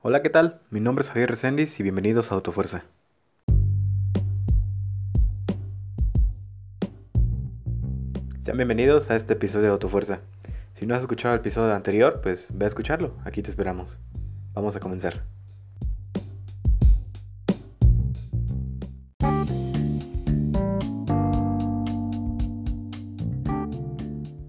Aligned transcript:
Hola, 0.00 0.22
¿qué 0.22 0.30
tal? 0.30 0.60
Mi 0.70 0.78
nombre 0.78 1.02
es 1.02 1.08
Javier 1.08 1.28
Reséndiz 1.28 1.80
y 1.80 1.82
bienvenidos 1.82 2.30
a 2.30 2.36
Autofuerza. 2.36 2.84
Sean 8.40 8.56
bienvenidos 8.56 9.10
a 9.10 9.16
este 9.16 9.32
episodio 9.32 9.64
de 9.64 9.72
Autofuerza. 9.72 10.20
Si 10.74 10.86
no 10.86 10.94
has 10.94 11.00
escuchado 11.00 11.34
el 11.34 11.40
episodio 11.40 11.74
anterior, 11.74 12.20
pues 12.22 12.46
ve 12.54 12.66
a 12.66 12.68
escucharlo, 12.68 13.16
aquí 13.24 13.42
te 13.42 13.50
esperamos. 13.50 13.98
Vamos 14.54 14.76
a 14.76 14.80
comenzar. 14.80 15.24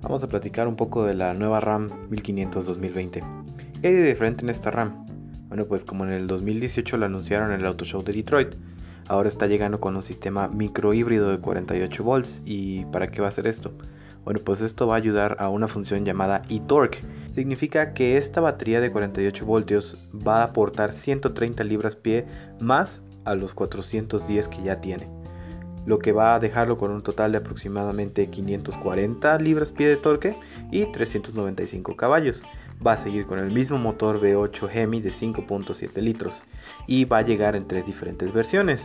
Vamos 0.03 0.23
a 0.23 0.27
platicar 0.27 0.67
un 0.67 0.75
poco 0.75 1.05
de 1.05 1.15
la 1.15 1.33
nueva 1.33 1.59
RAM 1.59 1.89
1500 2.11 2.67
2020. 2.67 3.23
¿Qué 3.81 3.87
hay 3.87 3.93
de 3.95 4.03
diferente 4.03 4.43
en 4.43 4.51
esta 4.51 4.69
RAM? 4.69 5.08
Bueno, 5.49 5.65
pues 5.65 5.83
como 5.83 6.05
en 6.05 6.11
el 6.11 6.27
2018 6.27 6.95
la 6.97 7.07
anunciaron 7.07 7.51
en 7.51 7.61
el 7.61 7.65
Auto 7.65 7.83
Show 7.83 8.03
de 8.03 8.13
Detroit, 8.13 8.49
ahora 9.07 9.29
está 9.29 9.47
llegando 9.47 9.79
con 9.79 9.95
un 9.95 10.03
sistema 10.03 10.47
micro 10.47 10.93
híbrido 10.93 11.31
de 11.31 11.39
48 11.39 12.03
volts. 12.03 12.29
¿Y 12.45 12.85
para 12.85 13.09
qué 13.09 13.19
va 13.19 13.27
a 13.27 13.31
hacer 13.31 13.47
esto? 13.47 13.73
Bueno, 14.23 14.41
pues 14.45 14.61
esto 14.61 14.85
va 14.85 14.93
a 14.93 14.97
ayudar 14.97 15.37
a 15.39 15.49
una 15.49 15.67
función 15.67 16.05
llamada 16.05 16.43
e-torque. 16.49 16.99
Significa 17.33 17.95
que 17.95 18.17
esta 18.17 18.41
batería 18.41 18.79
de 18.79 18.91
48 18.91 19.43
voltios 19.43 19.97
va 20.15 20.41
a 20.41 20.45
aportar 20.45 20.93
130 20.93 21.63
libras-pie 21.63 22.25
más 22.59 23.01
a 23.25 23.33
los 23.33 23.55
410 23.55 24.49
que 24.49 24.61
ya 24.61 24.81
tiene. 24.81 25.07
Lo 25.87 25.97
que 25.97 26.11
va 26.11 26.35
a 26.35 26.39
dejarlo 26.39 26.77
con 26.77 26.91
un 26.91 27.01
total 27.01 27.31
de 27.31 27.39
aproximadamente 27.39 28.27
540 28.27 29.39
libras-pie 29.39 29.87
de 29.87 29.97
torque 29.97 30.35
y 30.69 30.85
395 30.91 31.95
caballos 31.95 32.43
va 32.85 32.91
a 32.93 32.97
seguir 32.97 33.25
con 33.25 33.39
el 33.39 33.51
mismo 33.51 33.77
motor 33.77 34.21
V8 34.21 34.69
Hemi 34.71 35.01
de 35.01 35.11
5.7 35.11 36.01
litros 36.01 36.33
y 36.87 37.03
va 37.05 37.19
a 37.19 37.23
llegar 37.23 37.55
en 37.55 37.67
tres 37.67 37.85
diferentes 37.85 38.33
versiones. 38.33 38.81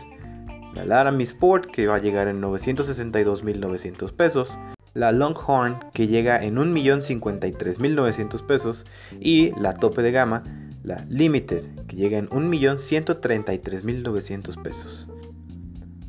La 0.73 0.85
Laramie 0.85 1.25
Sport 1.25 1.71
que 1.71 1.87
va 1.87 1.95
a 1.95 1.99
llegar 1.99 2.27
en 2.27 2.41
962.900 2.41 4.11
pesos, 4.11 4.51
la 4.93 5.13
Longhorn 5.13 5.79
que 5.93 6.07
llega 6.07 6.43
en 6.43 6.57
1.053.900 6.57 8.45
pesos 8.45 8.83
y 9.19 9.51
la 9.59 9.77
tope 9.77 10.01
de 10.01 10.11
gama, 10.11 10.41
la 10.83 11.05
Limited 11.09 11.63
que 11.87 11.95
llega 11.95 12.17
en 12.17 12.27
1.133.900 12.29 14.61
pesos. 14.61 15.07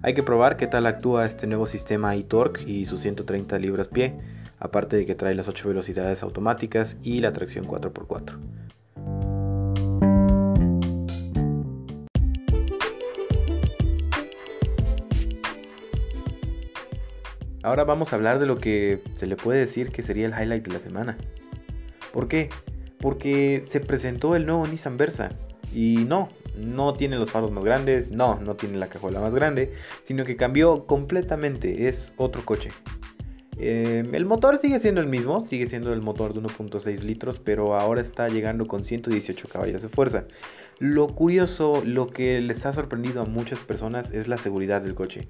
Hay 0.03 0.15
que 0.15 0.23
probar 0.23 0.57
qué 0.57 0.67
tal 0.67 0.87
actúa 0.87 1.27
este 1.27 1.47
nuevo 1.47 1.67
sistema 1.67 2.17
iTorque 2.17 2.69
y 2.69 2.87
sus 2.87 3.01
130 3.01 3.59
libras 3.59 3.89
pie 3.89 4.15
aparte 4.59 4.97
de 4.97 5.07
que 5.07 5.15
trae 5.15 5.35
las 5.35 5.49
8 5.49 5.69
velocidades 5.69 6.23
automáticas 6.23 6.97
y 7.03 7.21
la 7.21 7.33
tracción 7.33 7.67
4x4. 7.67 8.39
Ahora 17.67 17.83
vamos 17.83 18.13
a 18.13 18.17
hablar 18.17 18.39
de 18.39 18.47
lo 18.47 18.59
que 18.59 19.01
se 19.15 19.27
le 19.27 19.35
puede 19.35 19.59
decir 19.59 19.91
que 19.91 20.05
sería 20.05 20.27
el 20.27 20.33
highlight 20.33 20.65
de 20.65 20.73
la 20.73 20.79
semana. 20.79 21.17
¿Por 22.13 22.29
qué? 22.29 22.49
Porque 23.01 23.65
se 23.67 23.81
presentó 23.81 24.37
el 24.37 24.47
nuevo 24.47 24.65
Nissan 24.69 24.97
Versa. 24.97 25.31
Y 25.75 26.05
no, 26.07 26.29
no 26.57 26.93
tiene 26.93 27.17
los 27.17 27.29
faros 27.29 27.51
más 27.51 27.65
grandes, 27.65 28.13
no, 28.13 28.39
no 28.39 28.55
tiene 28.55 28.79
la 28.79 28.87
cajuela 28.87 29.21
más 29.21 29.35
grande, 29.35 29.75
sino 30.05 30.25
que 30.25 30.37
cambió 30.37 30.87
completamente, 30.87 31.89
es 31.89 32.13
otro 32.17 32.45
coche. 32.45 32.71
Em, 33.59 34.15
el 34.15 34.27
motor 34.27 34.59
sigue 34.59 34.81
siendo 34.81 35.01
el 35.01 35.07
mismo, 35.07 35.47
sigue 35.47 35.67
siendo 35.67 35.93
el 35.93 36.03
motor 36.03 36.35
de 36.35 36.41
1.6 36.41 37.03
litros, 37.03 37.39
pero 37.39 37.79
ahora 37.79 38.03
está 38.03 38.29
llegando 38.29 38.67
con 38.67 38.85
118 38.85 39.49
caballos 39.49 39.83
de 39.83 39.89
fuerza. 39.89 40.25
Lo 40.79 41.09
curioso, 41.09 41.83
lo 41.85 42.07
que 42.07 42.41
les 42.43 42.67
ha 42.67 42.73
sorprendido 42.75 43.23
a 43.23 43.25
muchas 43.25 43.61
personas 43.61 44.13
es 44.13 44.29
la 44.29 44.37
seguridad 44.37 44.83
del 44.83 44.95
coche, 44.95 45.29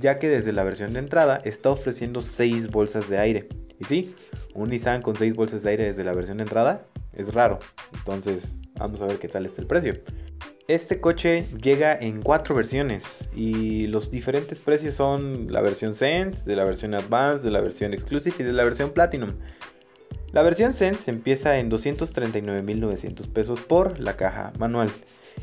ya 0.00 0.18
que 0.18 0.28
desde 0.28 0.52
la 0.52 0.64
versión 0.64 0.94
de 0.94 1.00
entrada 1.00 1.40
está 1.44 1.70
ofreciendo 1.70 2.22
6 2.22 2.70
bolsas 2.70 3.08
de 3.10 3.18
aire. 3.18 3.48
Y 3.78 3.84
sí, 3.84 4.14
un 4.54 4.70
Nissan 4.70 5.02
con 5.02 5.14
6 5.14 5.34
bolsas 5.34 5.62
de 5.62 5.70
aire 5.70 5.84
desde 5.84 6.02
la 6.02 6.14
versión 6.14 6.38
de 6.38 6.44
entrada 6.44 6.86
es 7.12 7.32
raro, 7.32 7.58
entonces 7.92 8.44
vamos 8.78 9.00
a 9.00 9.06
ver 9.06 9.18
qué 9.18 9.28
tal 9.28 9.44
está 9.44 9.60
el 9.60 9.66
precio. 9.66 9.94
Este 10.68 11.00
coche 11.00 11.44
llega 11.62 11.96
en 11.96 12.22
cuatro 12.22 12.52
versiones 12.56 13.04
y 13.36 13.86
los 13.86 14.10
diferentes 14.10 14.58
precios 14.58 14.94
son 14.94 15.52
la 15.52 15.60
versión 15.60 15.94
Sense, 15.94 16.44
de 16.44 16.56
la 16.56 16.64
versión 16.64 16.94
Advanced, 16.94 17.44
de 17.44 17.52
la 17.52 17.60
versión 17.60 17.94
Exclusive 17.94 18.34
y 18.40 18.42
de 18.42 18.52
la 18.52 18.64
versión 18.64 18.90
Platinum. 18.90 19.34
La 20.32 20.42
versión 20.42 20.74
Sense 20.74 21.08
empieza 21.08 21.58
en 21.58 21.70
239.900 21.70 23.32
pesos 23.32 23.60
por 23.60 24.00
la 24.00 24.16
caja 24.16 24.52
manual 24.58 24.90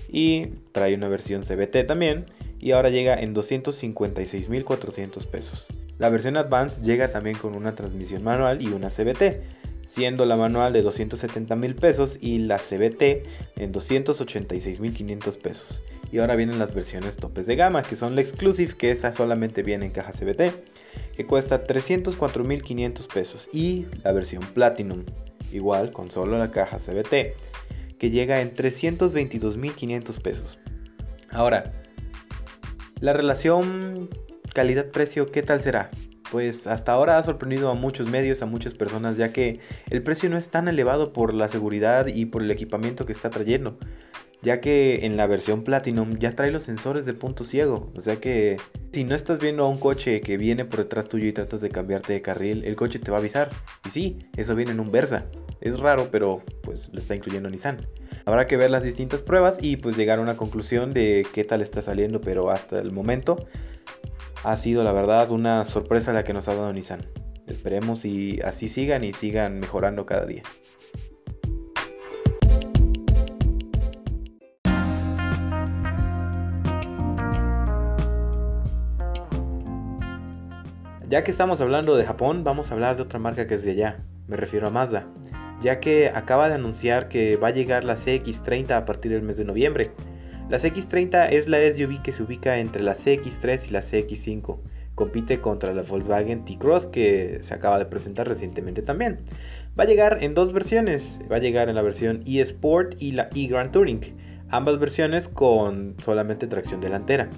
y 0.10 0.48
trae 0.74 0.94
una 0.94 1.08
versión 1.08 1.44
CBT 1.44 1.88
también 1.88 2.26
y 2.60 2.72
ahora 2.72 2.90
llega 2.90 3.16
en 3.16 3.34
256.400 3.34 5.26
pesos. 5.28 5.66
La 6.00 6.10
versión 6.10 6.36
Advanced 6.36 6.84
llega 6.84 7.14
también 7.14 7.38
con 7.38 7.56
una 7.56 7.76
transmisión 7.76 8.26
manual 8.26 8.62
y 8.62 8.68
una 8.68 8.90
CBT 8.90 9.63
siendo 9.96 10.26
la 10.26 10.36
manual 10.36 10.74
de 10.74 10.82
270 10.82 11.56
mil 11.56 11.76
pesos 11.76 12.18
y 12.20 12.40
la 12.40 12.58
CBT 12.58 13.28
en 13.58 13.72
286 13.72 14.80
mil 14.80 14.94
500 14.94 15.38
pesos. 15.38 15.82
Y 16.12 16.20
ahora 16.20 16.36
vienen 16.36 16.60
las 16.60 16.74
versiones 16.74 17.16
topes 17.16 17.46
de 17.46 17.56
gama, 17.56 17.84
que 17.84 17.96
son 17.96 18.16
la 18.16 18.22
Exclusive, 18.22 18.76
que 18.76 18.92
esa 18.92 19.14
solamente 19.14 19.64
viene 19.64 19.88
en 19.88 19.92
caja 19.92 20.12
CBT, 20.12 21.16
que 21.16 21.26
cuesta 21.26 21.64
304 21.64 22.44
mil 22.44 22.62
500 22.62 23.08
pesos. 23.08 23.48
Y 23.52 23.88
la 24.04 24.12
versión 24.12 24.42
Platinum, 24.54 25.06
igual 25.52 25.92
con 25.92 26.12
solo 26.12 26.38
la 26.38 26.52
caja 26.52 26.78
CBT, 26.80 27.36
que 27.98 28.10
llega 28.10 28.42
en 28.42 28.54
322 28.54 29.58
mil 29.58 29.74
500 29.74 30.20
pesos. 30.20 30.60
Ahora, 31.30 31.74
la 33.00 33.14
relación 33.14 34.10
calidad-precio, 34.54 35.26
¿qué 35.26 35.42
tal 35.42 35.62
será? 35.62 35.90
Pues 36.34 36.66
hasta 36.66 36.94
ahora 36.94 37.20
ha 37.20 37.22
sorprendido 37.22 37.70
a 37.70 37.76
muchos 37.76 38.10
medios, 38.10 38.42
a 38.42 38.48
muchas 38.48 38.74
personas, 38.74 39.18
ya 39.18 39.32
que 39.32 39.60
el 39.92 40.02
precio 40.02 40.32
no 40.32 40.38
es 40.40 40.48
tan 40.48 40.68
elevado 40.68 41.14
por 41.14 41.32
la 41.32 41.48
seguridad 41.48 42.08
y 42.08 42.26
por 42.26 42.42
el 42.42 42.50
equipamiento 42.50 43.06
que 43.06 43.12
está 43.12 43.30
trayendo, 43.30 43.78
ya 44.42 44.60
que 44.60 45.06
en 45.06 45.16
la 45.16 45.28
versión 45.28 45.64
Platinum 45.64 46.18
ya 46.18 46.32
trae 46.32 46.50
los 46.50 46.64
sensores 46.64 47.06
de 47.06 47.14
punto 47.14 47.44
ciego, 47.44 47.92
o 47.96 48.02
sea 48.02 48.16
que 48.16 48.58
si 48.92 49.04
no 49.04 49.14
estás 49.14 49.40
viendo 49.40 49.64
a 49.64 49.70
un 49.70 49.78
coche 49.78 50.22
que 50.22 50.38
viene 50.38 50.66
por 50.66 50.80
detrás 50.80 51.08
tuyo 51.08 51.28
y 51.28 51.34
tratas 51.34 51.62
de 51.62 51.70
cambiarte 51.70 52.14
de 52.14 52.24
carril, 52.24 52.64
el 52.66 52.76
coche 52.76 52.98
te 52.98 53.12
va 53.12 53.18
a 53.18 53.20
avisar. 53.20 53.52
Y 53.86 53.90
sí, 53.90 54.18
eso 54.36 54.56
viene 54.56 54.72
en 54.72 54.80
un 54.80 54.92
Versa. 54.92 55.26
Es 55.62 55.80
raro, 55.80 56.10
pero 56.12 56.42
pues 56.64 56.90
lo 56.92 56.98
está 56.98 57.16
incluyendo 57.16 57.48
Nissan. 57.48 57.78
Habrá 58.26 58.48
que 58.48 58.58
ver 58.58 58.72
las 58.72 58.82
distintas 58.82 59.22
pruebas 59.22 59.58
y 59.62 59.78
pues 59.78 59.96
llegar 59.96 60.18
a 60.18 60.24
una 60.24 60.36
conclusión 60.36 60.94
de 60.94 61.28
qué 61.32 61.44
tal 61.44 61.62
está 61.62 61.84
saliendo, 61.84 62.22
pero 62.22 62.50
hasta 62.50 62.80
el 62.80 62.92
momento 62.92 63.48
ha 64.44 64.58
sido 64.58 64.84
la 64.84 64.92
verdad 64.92 65.32
una 65.32 65.66
sorpresa 65.66 66.12
la 66.14 66.24
que 66.24 66.34
nos 66.34 66.48
ha 66.48 66.56
dado 66.56 66.72
Nissan. 66.74 67.02
Esperemos 67.48 68.06
y 68.06 68.42
así 68.42 68.68
sigan 68.68 69.04
y 69.04 69.14
sigan 69.14 69.60
mejorando 69.60 70.06
cada 70.06 70.26
día. 70.26 70.44
Ya 81.10 81.24
que 81.24 81.32
estamos 81.32 81.62
hablando 81.62 81.96
de 81.96 82.06
Japón, 82.06 82.44
vamos 82.44 82.72
a 82.72 82.74
hablar 82.74 82.96
de 82.96 83.04
otra 83.04 83.20
marca 83.20 83.46
que 83.46 83.56
es 83.56 83.64
de 83.64 83.72
allá. 83.72 84.04
Me 84.28 84.36
refiero 84.36 84.68
a 84.68 84.72
Mazda, 84.72 85.06
ya 85.62 85.80
que 85.80 86.10
acaba 86.10 86.50
de 86.50 86.56
anunciar 86.56 87.08
que 87.08 87.38
va 87.38 87.50
a 87.50 87.52
llegar 87.52 87.84
la 87.84 87.98
CX30 87.98 88.72
a 88.72 88.86
partir 88.86 89.12
del 89.12 89.22
mes 89.22 89.38
de 89.38 89.46
noviembre. 89.46 89.92
La 90.54 90.60
CX30 90.60 91.30
es 91.32 91.48
la 91.48 91.58
SUV 91.58 92.04
que 92.04 92.12
se 92.12 92.22
ubica 92.22 92.60
entre 92.60 92.84
la 92.84 92.96
CX3 92.96 93.70
y 93.70 93.72
la 93.72 93.82
CX5. 93.82 94.60
Compite 94.94 95.40
contra 95.40 95.74
la 95.74 95.82
Volkswagen 95.82 96.46
T-Cross 96.46 96.86
que 96.86 97.40
se 97.42 97.56
acaba 97.56 97.80
de 97.80 97.88
presentar 97.88 98.28
recientemente 98.28 98.84
también. 98.84 99.18
Va 99.80 99.86
a 99.86 99.88
llegar 99.88 100.20
en 100.22 100.36
dos 100.36 100.54
versiones. 100.54 101.18
Va 101.32 101.38
a 101.38 101.40
llegar 101.40 101.70
en 101.70 101.76
la 101.76 101.82
versión 101.82 102.22
eSport 102.28 102.94
y 103.02 103.14
la 103.14 103.30
e-Grand 103.34 103.72
Touring. 103.72 104.02
Ambas 104.50 104.78
versiones 104.78 105.28
con 105.28 105.96
solamente 106.06 106.46
tracción 106.46 106.82
delantera. 106.82 107.32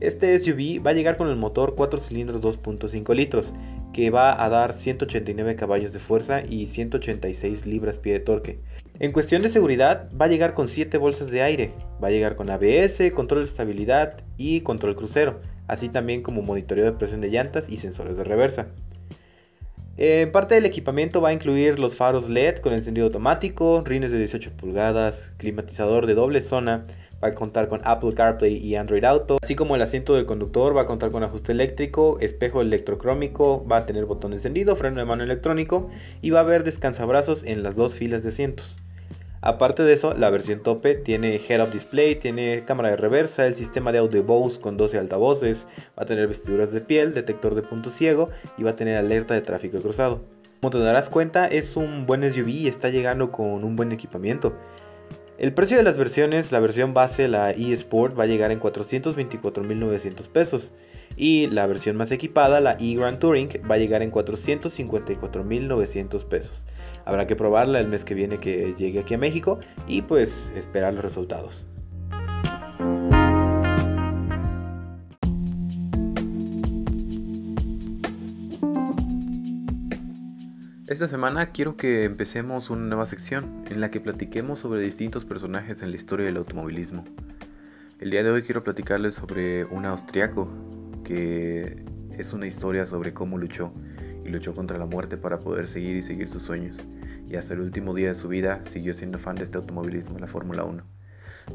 Este 0.00 0.38
SUV 0.38 0.82
va 0.82 0.92
a 0.92 0.94
llegar 0.94 1.18
con 1.18 1.28
el 1.28 1.36
motor 1.36 1.74
4 1.76 2.00
cilindros 2.00 2.40
2.5 2.40 3.14
litros 3.14 3.52
que 3.92 4.08
va 4.08 4.42
a 4.42 4.48
dar 4.48 4.72
189 4.72 5.54
caballos 5.56 5.92
de 5.92 5.98
fuerza 5.98 6.40
y 6.40 6.68
186 6.68 7.66
libras-pie 7.66 8.14
de 8.14 8.20
torque 8.20 8.58
en 8.98 9.12
cuestión 9.12 9.42
de 9.42 9.48
seguridad, 9.48 10.10
va 10.18 10.26
a 10.26 10.28
llegar 10.28 10.54
con 10.54 10.68
7 10.68 10.96
bolsas 10.98 11.30
de 11.30 11.42
aire, 11.42 11.72
va 12.02 12.08
a 12.08 12.10
llegar 12.10 12.36
con 12.36 12.50
ABS, 12.50 13.10
control 13.14 13.44
de 13.44 13.50
estabilidad 13.50 14.20
y 14.36 14.60
control 14.60 14.96
crucero, 14.96 15.40
así 15.66 15.88
también 15.88 16.22
como 16.22 16.42
monitoreo 16.42 16.84
de 16.84 16.92
presión 16.92 17.20
de 17.20 17.30
llantas 17.30 17.68
y 17.68 17.78
sensores 17.78 18.16
de 18.16 18.24
reversa. 18.24 18.68
En 19.96 20.32
parte 20.32 20.54
del 20.54 20.64
equipamiento 20.64 21.20
va 21.20 21.30
a 21.30 21.32
incluir 21.34 21.78
los 21.78 21.96
faros 21.96 22.28
LED 22.28 22.58
con 22.58 22.72
encendido 22.72 23.06
automático, 23.06 23.82
rines 23.84 24.10
de 24.10 24.18
18 24.18 24.52
pulgadas, 24.52 25.32
climatizador 25.36 26.06
de 26.06 26.14
doble 26.14 26.40
zona, 26.40 26.86
va 27.22 27.28
a 27.28 27.34
contar 27.34 27.68
con 27.68 27.80
Apple 27.84 28.14
CarPlay 28.14 28.56
y 28.56 28.76
Android 28.76 29.04
Auto, 29.04 29.36
así 29.42 29.54
como 29.54 29.76
el 29.76 29.82
asiento 29.82 30.14
del 30.14 30.26
conductor 30.26 30.76
va 30.76 30.82
a 30.82 30.86
contar 30.86 31.10
con 31.10 31.22
ajuste 31.22 31.52
eléctrico, 31.52 32.18
espejo 32.20 32.60
electrocrómico, 32.60 33.66
va 33.66 33.78
a 33.78 33.86
tener 33.86 34.06
botón 34.06 34.32
encendido, 34.32 34.76
freno 34.76 34.98
de 34.98 35.06
mano 35.06 35.22
electrónico 35.22 35.90
y 36.20 36.30
va 36.30 36.40
a 36.40 36.42
haber 36.42 36.64
descansabrazos 36.64 37.44
en 37.44 37.62
las 37.62 37.76
dos 37.76 37.94
filas 37.94 38.22
de 38.22 38.30
asientos. 38.30 38.76
Aparte 39.44 39.82
de 39.82 39.92
eso, 39.92 40.14
la 40.14 40.30
versión 40.30 40.62
tope 40.62 40.94
tiene 40.94 41.40
head-up 41.48 41.72
display, 41.72 42.14
tiene 42.14 42.64
cámara 42.64 42.90
de 42.90 42.96
reversa, 42.96 43.44
el 43.44 43.56
sistema 43.56 43.90
de 43.90 43.98
audio 43.98 44.22
Bose 44.22 44.60
con 44.60 44.76
12 44.76 44.98
altavoces, 44.98 45.66
va 45.98 46.04
a 46.04 46.06
tener 46.06 46.28
vestiduras 46.28 46.70
de 46.70 46.80
piel, 46.80 47.12
detector 47.12 47.56
de 47.56 47.62
punto 47.62 47.90
ciego 47.90 48.28
y 48.56 48.62
va 48.62 48.70
a 48.70 48.76
tener 48.76 48.96
alerta 48.96 49.34
de 49.34 49.40
tráfico 49.40 49.80
cruzado. 49.80 50.20
Como 50.60 50.70
te 50.70 50.78
darás 50.78 51.08
cuenta, 51.08 51.48
es 51.48 51.74
un 51.76 52.06
buen 52.06 52.22
SUV 52.22 52.48
y 52.50 52.68
está 52.68 52.88
llegando 52.88 53.32
con 53.32 53.64
un 53.64 53.74
buen 53.74 53.90
equipamiento. 53.90 54.52
El 55.42 55.52
precio 55.52 55.76
de 55.76 55.82
las 55.82 55.98
versiones, 55.98 56.50
la 56.52 56.60
versión 56.60 56.94
base, 56.94 57.26
la 57.26 57.50
eSport, 57.50 58.16
va 58.16 58.22
a 58.22 58.28
llegar 58.28 58.52
en 58.52 58.60
424.900 58.60 60.28
pesos. 60.28 60.70
Y 61.16 61.48
la 61.48 61.66
versión 61.66 61.96
más 61.96 62.12
equipada, 62.12 62.60
la 62.60 62.76
e-Grand 62.78 63.18
Touring, 63.18 63.48
va 63.68 63.74
a 63.74 63.78
llegar 63.78 64.02
en 64.02 64.12
454.900 64.12 66.28
pesos. 66.28 66.62
Habrá 67.04 67.26
que 67.26 67.34
probarla 67.34 67.80
el 67.80 67.88
mes 67.88 68.04
que 68.04 68.14
viene 68.14 68.38
que 68.38 68.76
llegue 68.78 69.00
aquí 69.00 69.14
a 69.14 69.18
México 69.18 69.58
y 69.88 70.02
pues 70.02 70.48
esperar 70.54 70.94
los 70.94 71.02
resultados. 71.02 71.66
Esta 81.02 81.16
semana 81.16 81.46
quiero 81.46 81.76
que 81.76 82.04
empecemos 82.04 82.70
una 82.70 82.82
nueva 82.82 83.06
sección 83.06 83.64
en 83.68 83.80
la 83.80 83.90
que 83.90 83.98
platiquemos 83.98 84.60
sobre 84.60 84.82
distintos 84.82 85.24
personajes 85.24 85.82
en 85.82 85.90
la 85.90 85.96
historia 85.96 86.26
del 86.26 86.36
automovilismo. 86.36 87.04
El 87.98 88.12
día 88.12 88.22
de 88.22 88.30
hoy 88.30 88.42
quiero 88.42 88.62
platicarles 88.62 89.16
sobre 89.16 89.64
un 89.64 89.84
austriaco 89.84 90.48
que 91.02 91.84
es 92.16 92.32
una 92.32 92.46
historia 92.46 92.86
sobre 92.86 93.12
cómo 93.12 93.36
luchó 93.36 93.72
y 94.24 94.28
luchó 94.28 94.54
contra 94.54 94.78
la 94.78 94.86
muerte 94.86 95.16
para 95.16 95.40
poder 95.40 95.66
seguir 95.66 95.96
y 95.96 96.02
seguir 96.02 96.28
sus 96.28 96.44
sueños. 96.44 96.78
Y 97.28 97.34
hasta 97.34 97.54
el 97.54 97.62
último 97.62 97.94
día 97.94 98.10
de 98.10 98.14
su 98.14 98.28
vida 98.28 98.62
siguió 98.70 98.94
siendo 98.94 99.18
fan 99.18 99.34
de 99.34 99.42
este 99.42 99.58
automovilismo, 99.58 100.20
la 100.20 100.28
Fórmula 100.28 100.62
1. 100.62 100.84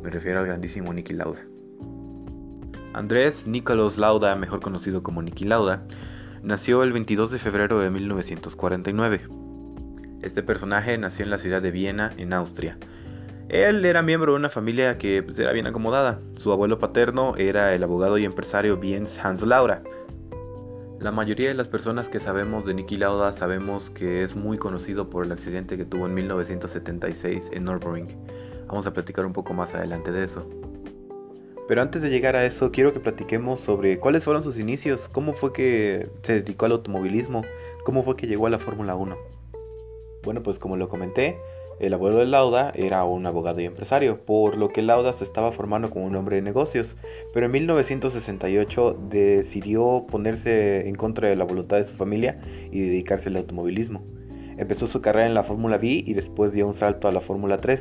Me 0.03 0.09
refiero 0.09 0.39
al 0.41 0.45
grandísimo 0.45 0.91
Niki 0.91 1.13
Lauda. 1.13 1.39
Andrés 2.91 3.47
Nicolas 3.47 3.97
Lauda, 3.97 4.35
mejor 4.35 4.59
conocido 4.59 5.03
como 5.03 5.21
Niki 5.21 5.45
Lauda, 5.45 5.87
nació 6.43 6.83
el 6.83 6.93
22 6.93 7.31
de 7.31 7.39
febrero 7.39 7.79
de 7.79 7.89
1949. 7.89 9.21
Este 10.21 10.43
personaje 10.43 10.97
nació 10.97 11.25
en 11.25 11.31
la 11.31 11.39
ciudad 11.39 11.61
de 11.61 11.71
Viena, 11.71 12.11
en 12.17 12.33
Austria. 12.33 12.77
Él 13.49 13.85
era 13.85 14.01
miembro 14.01 14.33
de 14.33 14.39
una 14.39 14.49
familia 14.49 14.97
que 14.97 15.23
pues, 15.23 15.39
era 15.39 15.53
bien 15.53 15.67
acomodada. 15.67 16.19
Su 16.37 16.51
abuelo 16.51 16.79
paterno 16.79 17.35
era 17.37 17.73
el 17.73 17.83
abogado 17.83 18.17
y 18.17 18.25
empresario 18.25 18.79
Jens 18.81 19.17
Hans 19.23 19.41
Lauda, 19.43 19.83
la 20.99 21.11
mayoría 21.11 21.49
de 21.49 21.53
las 21.53 21.67
personas 21.67 22.09
que 22.09 22.19
sabemos 22.19 22.65
de 22.65 22.73
Niki 22.73 22.97
Lauda 22.97 23.31
sabemos 23.33 23.91
que 23.91 24.23
es 24.23 24.35
muy 24.35 24.57
conocido 24.57 25.11
por 25.11 25.25
el 25.25 25.31
accidente 25.31 25.77
que 25.77 25.85
tuvo 25.85 26.07
en 26.07 26.15
1976 26.15 27.51
en 27.53 27.65
Nürburgring. 27.65 28.07
Vamos 28.65 28.87
a 28.87 28.93
platicar 28.93 29.23
un 29.27 29.31
poco 29.31 29.53
más 29.53 29.75
adelante 29.75 30.11
de 30.11 30.23
eso. 30.23 30.49
Pero 31.67 31.81
antes 31.81 32.01
de 32.01 32.09
llegar 32.09 32.35
a 32.35 32.45
eso, 32.45 32.71
quiero 32.71 32.93
que 32.93 32.99
platiquemos 32.99 33.59
sobre 33.59 33.99
cuáles 33.99 34.23
fueron 34.23 34.41
sus 34.41 34.57
inicios, 34.57 35.09
cómo 35.09 35.33
fue 35.33 35.51
que 35.51 36.07
se 36.23 36.41
dedicó 36.41 36.65
al 36.65 36.71
automovilismo, 36.71 37.43
cómo 37.83 38.03
fue 38.03 38.15
que 38.15 38.27
llegó 38.27 38.47
a 38.47 38.49
la 38.49 38.59
Fórmula 38.59 38.95
1. 38.95 39.17
Bueno, 40.23 40.43
pues 40.43 40.59
como 40.59 40.77
lo 40.77 40.87
comenté, 40.87 41.37
el 41.79 41.93
abuelo 41.93 42.17
de 42.17 42.25
Lauda 42.25 42.71
era 42.73 43.03
un 43.03 43.25
abogado 43.25 43.61
y 43.61 43.65
empresario, 43.65 44.17
por 44.25 44.57
lo 44.57 44.69
que 44.69 44.81
Lauda 44.81 45.13
se 45.13 45.23
estaba 45.23 45.51
formando 45.51 45.89
como 45.89 46.05
un 46.05 46.15
hombre 46.15 46.37
de 46.37 46.41
negocios, 46.41 46.95
pero 47.33 47.45
en 47.45 47.51
1968 47.51 48.97
decidió 49.09 50.05
ponerse 50.09 50.87
en 50.87 50.95
contra 50.95 51.27
de 51.27 51.35
la 51.35 51.43
voluntad 51.43 51.77
de 51.77 51.83
su 51.83 51.95
familia 51.95 52.39
y 52.71 52.79
dedicarse 52.81 53.29
al 53.29 53.37
automovilismo. 53.37 54.03
Empezó 54.57 54.87
su 54.87 55.01
carrera 55.01 55.27
en 55.27 55.35
la 55.35 55.43
Fórmula 55.43 55.77
B 55.77 56.03
y 56.05 56.13
después 56.13 56.51
dio 56.51 56.65
un 56.65 56.73
salto 56.73 57.07
a 57.07 57.11
la 57.11 57.21
Fórmula 57.21 57.61
3, 57.61 57.79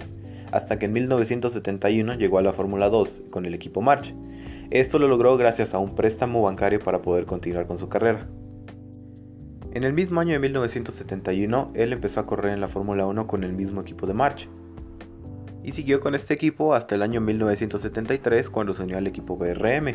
hasta 0.52 0.78
que 0.78 0.86
en 0.86 0.92
1971 0.92 2.14
llegó 2.14 2.38
a 2.38 2.42
la 2.42 2.52
Fórmula 2.52 2.88
2 2.88 3.22
con 3.30 3.46
el 3.46 3.54
equipo 3.54 3.80
March. 3.82 4.14
Esto 4.70 4.98
lo 4.98 5.08
logró 5.08 5.36
gracias 5.36 5.74
a 5.74 5.78
un 5.78 5.94
préstamo 5.94 6.42
bancario 6.42 6.80
para 6.80 7.02
poder 7.02 7.24
continuar 7.24 7.66
con 7.66 7.78
su 7.78 7.88
carrera. 7.88 8.26
En 9.72 9.84
el 9.84 9.92
mismo 9.92 10.20
año 10.20 10.32
de 10.32 10.38
1971, 10.38 11.66
él 11.74 11.92
empezó 11.92 12.20
a 12.20 12.26
correr 12.26 12.54
en 12.54 12.62
la 12.62 12.68
Fórmula 12.68 13.06
1 13.06 13.26
con 13.26 13.44
el 13.44 13.52
mismo 13.52 13.82
equipo 13.82 14.06
de 14.06 14.14
March. 14.14 14.48
Y 15.62 15.72
siguió 15.72 16.00
con 16.00 16.14
este 16.14 16.32
equipo 16.32 16.74
hasta 16.74 16.94
el 16.94 17.02
año 17.02 17.20
1973 17.20 18.48
cuando 18.48 18.72
se 18.72 18.84
unió 18.84 18.96
al 18.96 19.06
equipo 19.06 19.36
BRM. 19.36 19.94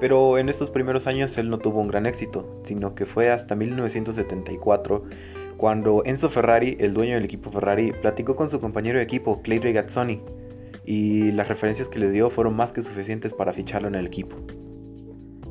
Pero 0.00 0.36
en 0.36 0.48
estos 0.48 0.68
primeros 0.68 1.06
años 1.06 1.38
él 1.38 1.48
no 1.48 1.58
tuvo 1.58 1.80
un 1.80 1.88
gran 1.88 2.06
éxito, 2.06 2.60
sino 2.64 2.94
que 2.94 3.06
fue 3.06 3.30
hasta 3.30 3.54
1974 3.54 5.04
cuando 5.62 6.02
Enzo 6.04 6.28
Ferrari, 6.28 6.76
el 6.80 6.92
dueño 6.92 7.14
del 7.14 7.24
equipo 7.24 7.52
Ferrari, 7.52 7.92
platicó 7.92 8.34
con 8.34 8.50
su 8.50 8.58
compañero 8.58 8.98
de 8.98 9.04
equipo, 9.04 9.42
Clay 9.42 9.60
Regazzoni, 9.60 10.20
y 10.84 11.30
las 11.30 11.46
referencias 11.46 11.88
que 11.88 12.00
les 12.00 12.12
dio 12.12 12.30
fueron 12.30 12.56
más 12.56 12.72
que 12.72 12.82
suficientes 12.82 13.32
para 13.32 13.52
ficharlo 13.52 13.86
en 13.86 13.94
el 13.94 14.08
equipo. 14.08 14.34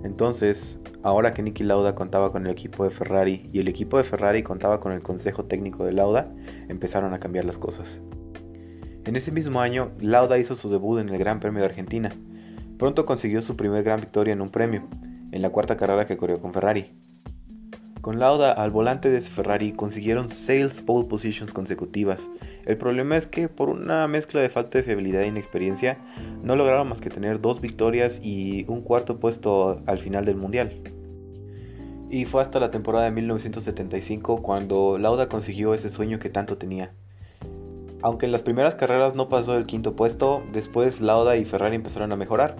Entonces, 0.03 0.77
ahora 1.01 1.33
que 1.33 1.41
Niki 1.41 1.63
Lauda 1.63 1.95
contaba 1.95 2.29
con 2.29 2.45
el 2.45 2.51
equipo 2.51 2.83
de 2.83 2.89
Ferrari 2.89 3.49
y 3.53 3.59
el 3.61 3.69
equipo 3.69 3.97
de 3.97 4.03
Ferrari 4.03 4.43
contaba 4.43 4.81
con 4.81 4.91
el 4.91 5.01
consejo 5.01 5.45
técnico 5.45 5.85
de 5.85 5.93
Lauda, 5.93 6.29
empezaron 6.67 7.13
a 7.13 7.19
cambiar 7.21 7.45
las 7.45 7.57
cosas. 7.57 8.01
En 9.05 9.15
ese 9.15 9.31
mismo 9.31 9.61
año, 9.61 9.93
Lauda 10.01 10.37
hizo 10.37 10.57
su 10.57 10.69
debut 10.69 10.99
en 10.99 11.07
el 11.07 11.19
Gran 11.19 11.39
Premio 11.39 11.61
de 11.61 11.67
Argentina. 11.67 12.09
Pronto 12.77 13.05
consiguió 13.05 13.41
su 13.41 13.55
primer 13.55 13.83
gran 13.83 14.01
victoria 14.01 14.33
en 14.33 14.41
un 14.41 14.49
premio, 14.49 14.83
en 15.31 15.41
la 15.41 15.51
cuarta 15.51 15.77
carrera 15.77 16.05
que 16.05 16.17
corrió 16.17 16.41
con 16.41 16.51
Ferrari. 16.51 16.91
Con 18.01 18.17
Lauda 18.17 18.51
al 18.51 18.71
volante 18.71 19.11
de 19.11 19.21
Ferrari 19.21 19.73
consiguieron 19.73 20.31
6 20.31 20.81
pole 20.81 21.07
positions 21.07 21.53
consecutivas. 21.53 22.19
El 22.65 22.75
problema 22.77 23.15
es 23.15 23.27
que 23.27 23.47
por 23.47 23.69
una 23.69 24.07
mezcla 24.07 24.41
de 24.41 24.49
falta 24.49 24.79
de 24.79 24.83
fiabilidad 24.83 25.21
e 25.21 25.27
inexperiencia 25.27 25.99
no 26.43 26.55
lograron 26.55 26.89
más 26.89 26.99
que 26.99 27.11
tener 27.11 27.39
dos 27.41 27.61
victorias 27.61 28.19
y 28.23 28.65
un 28.67 28.81
cuarto 28.81 29.19
puesto 29.19 29.83
al 29.85 29.99
final 29.99 30.25
del 30.25 30.35
mundial. 30.35 30.81
Y 32.09 32.25
fue 32.25 32.41
hasta 32.41 32.59
la 32.59 32.71
temporada 32.71 33.05
de 33.05 33.11
1975 33.11 34.41
cuando 34.41 34.97
Lauda 34.97 35.29
consiguió 35.29 35.75
ese 35.75 35.91
sueño 35.91 36.17
que 36.17 36.29
tanto 36.29 36.57
tenía. 36.57 36.91
Aunque 38.01 38.25
en 38.25 38.31
las 38.31 38.41
primeras 38.41 38.73
carreras 38.73 39.13
no 39.13 39.29
pasó 39.29 39.55
el 39.55 39.67
quinto 39.67 39.95
puesto, 39.95 40.41
después 40.53 41.01
Lauda 41.01 41.37
y 41.37 41.45
Ferrari 41.45 41.75
empezaron 41.75 42.11
a 42.11 42.15
mejorar 42.15 42.55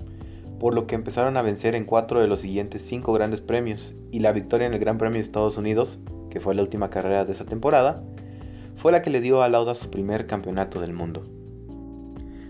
por 0.62 0.76
lo 0.76 0.86
que 0.86 0.94
empezaron 0.94 1.38
a 1.38 1.42
vencer 1.42 1.74
en 1.74 1.86
cuatro 1.86 2.22
de 2.22 2.28
los 2.28 2.42
siguientes 2.42 2.84
cinco 2.84 3.14
grandes 3.14 3.42
premios, 3.42 3.96
y 4.12 4.20
la 4.20 4.32
victoria 4.32 4.68
en 4.68 4.76
el 4.76 4.80
Gran 4.80 5.00
Premio 5.00 5.18
de 5.18 5.26
Estados 5.26 5.58
Unidos, 5.58 5.98
que 6.30 6.40
fue 6.40 6.54
la 6.54 6.62
última 6.62 6.92
carrera 6.92 7.26
de 7.26 7.32
esa 7.32 7.46
temporada, 7.46 8.04
fue 8.76 8.92
la 8.92 9.02
que 9.02 9.10
le 9.10 9.22
dio 9.22 9.42
a 9.42 9.50
Lauda 9.50 9.74
su 9.74 9.90
primer 9.90 10.28
campeonato 10.28 10.80
del 10.80 10.94
mundo. 10.94 11.24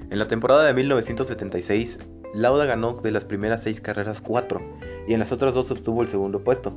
En 0.09 0.19
la 0.19 0.27
temporada 0.27 0.65
de 0.65 0.73
1976, 0.73 1.99
Lauda 2.33 2.65
ganó 2.65 2.95
de 2.95 3.11
las 3.11 3.23
primeras 3.23 3.63
seis 3.63 3.79
carreras 3.79 4.19
cuatro, 4.19 4.59
y 5.07 5.13
en 5.13 5.19
las 5.21 5.31
otras 5.31 5.53
dos 5.53 5.71
obtuvo 5.71 6.01
el 6.01 6.09
segundo 6.09 6.43
puesto, 6.43 6.73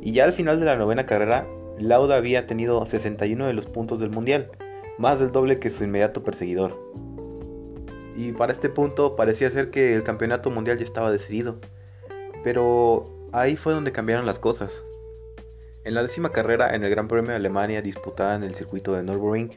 y 0.00 0.12
ya 0.12 0.22
al 0.22 0.34
final 0.34 0.60
de 0.60 0.66
la 0.66 0.76
novena 0.76 1.04
carrera, 1.04 1.48
Lauda 1.80 2.14
había 2.14 2.46
tenido 2.46 2.86
61 2.86 3.48
de 3.48 3.54
los 3.54 3.66
puntos 3.66 3.98
del 3.98 4.10
mundial, 4.10 4.52
más 4.98 5.18
del 5.18 5.32
doble 5.32 5.58
que 5.58 5.70
su 5.70 5.82
inmediato 5.82 6.22
perseguidor 6.22 6.78
y 8.16 8.32
para 8.32 8.52
este 8.52 8.70
punto 8.70 9.14
parecía 9.14 9.50
ser 9.50 9.70
que 9.70 9.94
el 9.94 10.02
campeonato 10.02 10.50
mundial 10.50 10.78
ya 10.78 10.84
estaba 10.84 11.12
decidido. 11.12 11.56
Pero 12.42 13.28
ahí 13.32 13.56
fue 13.56 13.74
donde 13.74 13.92
cambiaron 13.92 14.24
las 14.24 14.38
cosas. 14.38 14.82
En 15.84 15.94
la 15.94 16.02
décima 16.02 16.32
carrera 16.32 16.74
en 16.74 16.82
el 16.82 16.90
Gran 16.90 17.08
Premio 17.08 17.30
de 17.30 17.36
Alemania 17.36 17.82
disputada 17.82 18.34
en 18.34 18.42
el 18.42 18.54
circuito 18.54 18.94
de 18.94 19.02
Nürburgring, 19.02 19.50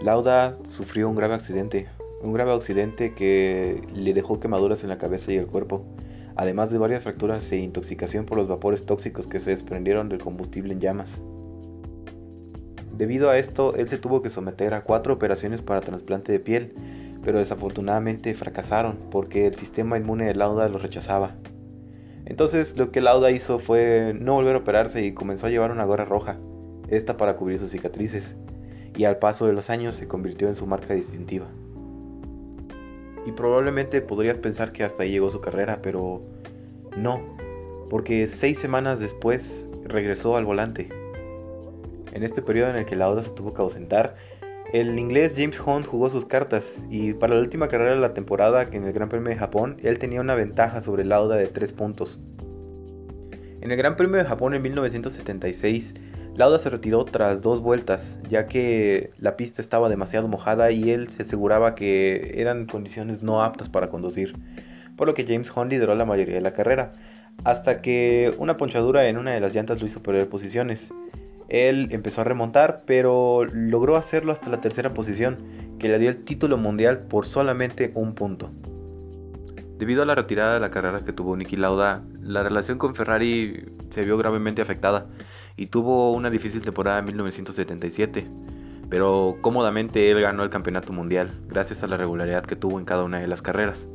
Lauda 0.00 0.56
sufrió 0.70 1.08
un 1.08 1.16
grave 1.16 1.34
accidente, 1.34 1.88
un 2.22 2.32
grave 2.32 2.54
accidente 2.54 3.14
que 3.14 3.82
le 3.92 4.14
dejó 4.14 4.38
quemaduras 4.38 4.82
en 4.84 4.90
la 4.90 4.98
cabeza 4.98 5.32
y 5.32 5.36
el 5.36 5.46
cuerpo, 5.46 5.84
además 6.36 6.70
de 6.70 6.78
varias 6.78 7.02
fracturas 7.02 7.50
e 7.50 7.56
intoxicación 7.56 8.26
por 8.26 8.38
los 8.38 8.48
vapores 8.48 8.86
tóxicos 8.86 9.26
que 9.26 9.40
se 9.40 9.50
desprendieron 9.50 10.08
del 10.08 10.22
combustible 10.22 10.72
en 10.72 10.80
llamas. 10.80 11.10
Debido 12.96 13.30
a 13.30 13.38
esto, 13.38 13.74
él 13.74 13.88
se 13.88 13.98
tuvo 13.98 14.22
que 14.22 14.30
someter 14.30 14.74
a 14.74 14.82
cuatro 14.82 15.14
operaciones 15.14 15.62
para 15.62 15.80
trasplante 15.80 16.32
de 16.32 16.40
piel, 16.40 16.74
pero 17.28 17.40
desafortunadamente 17.40 18.32
fracasaron 18.32 18.96
porque 19.10 19.46
el 19.46 19.54
sistema 19.56 19.98
inmune 19.98 20.24
de 20.24 20.34
Lauda 20.34 20.66
los 20.70 20.80
rechazaba. 20.80 21.34
Entonces 22.24 22.74
lo 22.78 22.90
que 22.90 23.02
Lauda 23.02 23.30
hizo 23.30 23.58
fue 23.58 24.16
no 24.18 24.32
volver 24.32 24.54
a 24.54 24.60
operarse 24.60 25.02
y 25.04 25.12
comenzó 25.12 25.44
a 25.44 25.50
llevar 25.50 25.70
una 25.70 25.84
gorra 25.84 26.06
roja, 26.06 26.38
esta 26.88 27.18
para 27.18 27.36
cubrir 27.36 27.58
sus 27.58 27.70
cicatrices, 27.70 28.34
y 28.96 29.04
al 29.04 29.18
paso 29.18 29.46
de 29.46 29.52
los 29.52 29.68
años 29.68 29.96
se 29.96 30.08
convirtió 30.08 30.48
en 30.48 30.56
su 30.56 30.66
marca 30.66 30.94
distintiva. 30.94 31.48
Y 33.26 33.32
probablemente 33.32 34.00
podrías 34.00 34.38
pensar 34.38 34.72
que 34.72 34.84
hasta 34.84 35.02
ahí 35.02 35.10
llegó 35.10 35.28
su 35.28 35.42
carrera, 35.42 35.80
pero 35.82 36.22
no, 36.96 37.20
porque 37.90 38.26
seis 38.28 38.56
semanas 38.56 39.00
después 39.00 39.66
regresó 39.84 40.34
al 40.34 40.46
volante. 40.46 40.88
En 42.14 42.22
este 42.22 42.40
periodo 42.40 42.70
en 42.70 42.76
el 42.76 42.86
que 42.86 42.96
Lauda 42.96 43.22
se 43.22 43.32
tuvo 43.32 43.52
que 43.52 43.60
ausentar, 43.60 44.16
el 44.72 44.98
inglés 44.98 45.34
James 45.36 45.60
Hunt 45.64 45.86
jugó 45.86 46.10
sus 46.10 46.26
cartas 46.26 46.64
y 46.90 47.14
para 47.14 47.34
la 47.34 47.40
última 47.40 47.68
carrera 47.68 47.94
de 47.94 48.00
la 48.00 48.12
temporada 48.12 48.66
en 48.70 48.84
el 48.84 48.92
Gran 48.92 49.08
Premio 49.08 49.30
de 49.30 49.36
Japón, 49.36 49.78
él 49.82 49.98
tenía 49.98 50.20
una 50.20 50.34
ventaja 50.34 50.82
sobre 50.82 51.04
Lauda 51.04 51.36
de 51.36 51.46
3 51.46 51.72
puntos. 51.72 52.18
En 53.60 53.70
el 53.70 53.76
Gran 53.76 53.96
Premio 53.96 54.18
de 54.18 54.24
Japón 54.24 54.54
en 54.54 54.62
1976, 54.62 55.94
Lauda 56.36 56.58
se 56.58 56.70
retiró 56.70 57.04
tras 57.04 57.42
dos 57.42 57.62
vueltas, 57.62 58.18
ya 58.28 58.46
que 58.46 59.10
la 59.18 59.36
pista 59.36 59.60
estaba 59.60 59.88
demasiado 59.88 60.28
mojada 60.28 60.70
y 60.70 60.90
él 60.90 61.08
se 61.08 61.22
aseguraba 61.22 61.74
que 61.74 62.34
eran 62.36 62.66
condiciones 62.66 63.22
no 63.22 63.42
aptas 63.42 63.68
para 63.68 63.88
conducir, 63.88 64.34
por 64.96 65.08
lo 65.08 65.14
que 65.14 65.24
James 65.26 65.50
Hunt 65.56 65.70
lideró 65.70 65.94
la 65.94 66.04
mayoría 66.04 66.36
de 66.36 66.40
la 66.40 66.52
carrera, 66.52 66.92
hasta 67.44 67.80
que 67.80 68.32
una 68.38 68.56
ponchadura 68.56 69.08
en 69.08 69.16
una 69.16 69.32
de 69.32 69.40
las 69.40 69.54
llantas 69.54 69.80
lo 69.80 69.86
hizo 69.86 70.02
perder 70.02 70.28
posiciones. 70.28 70.92
Él 71.48 71.88
empezó 71.90 72.20
a 72.20 72.24
remontar, 72.24 72.82
pero 72.86 73.44
logró 73.44 73.96
hacerlo 73.96 74.32
hasta 74.32 74.50
la 74.50 74.60
tercera 74.60 74.92
posición, 74.92 75.38
que 75.78 75.88
le 75.88 75.98
dio 75.98 76.10
el 76.10 76.24
título 76.24 76.58
mundial 76.58 77.06
por 77.08 77.26
solamente 77.26 77.90
un 77.94 78.14
punto. 78.14 78.50
Debido 79.78 80.02
a 80.02 80.06
la 80.06 80.14
retirada 80.14 80.54
de 80.54 80.60
la 80.60 80.70
carrera 80.70 81.04
que 81.04 81.12
tuvo 81.12 81.36
Niki 81.36 81.56
Lauda, 81.56 82.02
la 82.20 82.42
relación 82.42 82.78
con 82.78 82.94
Ferrari 82.94 83.64
se 83.90 84.02
vio 84.02 84.18
gravemente 84.18 84.60
afectada 84.60 85.06
y 85.56 85.66
tuvo 85.66 86.12
una 86.12 86.30
difícil 86.30 86.60
temporada 86.60 86.98
en 86.98 87.06
1977, 87.06 88.26
pero 88.90 89.36
cómodamente 89.40 90.10
él 90.10 90.20
ganó 90.20 90.42
el 90.42 90.50
campeonato 90.50 90.92
mundial 90.92 91.30
gracias 91.46 91.82
a 91.82 91.86
la 91.86 91.96
regularidad 91.96 92.44
que 92.44 92.56
tuvo 92.56 92.78
en 92.78 92.84
cada 92.84 93.04
una 93.04 93.20
de 93.20 93.28
las 93.28 93.40
carreras. 93.40 93.86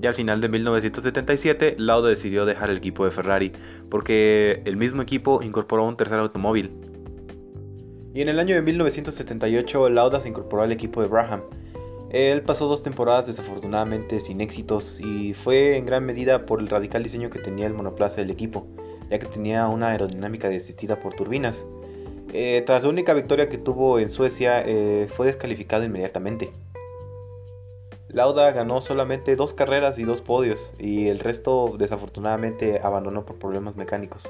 Ya 0.00 0.10
al 0.10 0.14
final 0.14 0.40
de 0.40 0.48
1977, 0.48 1.76
Lauda 1.78 2.08
decidió 2.08 2.46
dejar 2.46 2.70
el 2.70 2.78
equipo 2.78 3.04
de 3.04 3.10
Ferrari 3.10 3.52
porque 3.90 4.62
el 4.64 4.76
mismo 4.76 5.02
equipo 5.02 5.42
incorporó 5.42 5.86
un 5.86 5.96
tercer 5.96 6.18
automóvil. 6.18 6.70
Y 8.14 8.22
en 8.22 8.28
el 8.28 8.40
año 8.40 8.54
de 8.54 8.62
1978, 8.62 9.88
Lauda 9.90 10.20
se 10.20 10.28
incorporó 10.28 10.62
al 10.62 10.72
equipo 10.72 11.02
de 11.02 11.08
Braham. 11.08 11.42
Él 12.10 12.42
pasó 12.42 12.66
dos 12.66 12.82
temporadas 12.82 13.26
desafortunadamente 13.26 14.18
sin 14.18 14.40
éxitos 14.40 14.96
y 14.98 15.34
fue 15.34 15.76
en 15.76 15.86
gran 15.86 16.04
medida 16.04 16.44
por 16.44 16.60
el 16.60 16.68
radical 16.68 17.04
diseño 17.04 17.30
que 17.30 17.38
tenía 17.38 17.66
el 17.66 17.74
monoplaza 17.74 18.16
del 18.16 18.30
equipo 18.30 18.66
ya 19.10 19.18
que 19.18 19.26
tenía 19.26 19.66
una 19.66 19.88
aerodinámica 19.88 20.48
asistida 20.48 20.96
por 20.96 21.14
turbinas. 21.14 21.62
Eh, 22.32 22.62
tras 22.64 22.84
la 22.84 22.88
única 22.88 23.12
victoria 23.12 23.48
que 23.48 23.58
tuvo 23.58 23.98
en 23.98 24.08
Suecia, 24.08 24.62
eh, 24.64 25.08
fue 25.16 25.26
descalificado 25.26 25.84
inmediatamente. 25.84 26.52
Lauda 28.12 28.50
ganó 28.50 28.80
solamente 28.82 29.36
dos 29.36 29.54
carreras 29.54 29.96
y 29.98 30.02
dos 30.02 30.20
podios, 30.20 30.58
y 30.80 31.06
el 31.06 31.20
resto 31.20 31.76
desafortunadamente 31.78 32.80
abandonó 32.82 33.24
por 33.24 33.38
problemas 33.38 33.76
mecánicos. 33.76 34.24